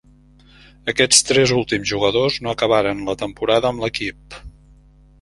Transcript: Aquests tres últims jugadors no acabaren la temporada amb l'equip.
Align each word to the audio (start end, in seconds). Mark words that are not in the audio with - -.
Aquests 0.93 1.19
tres 1.27 1.53
últims 1.59 1.87
jugadors 1.93 2.41
no 2.47 2.57
acabaren 2.57 3.07
la 3.13 3.19
temporada 3.23 3.75
amb 3.75 3.87
l'equip. 3.89 4.43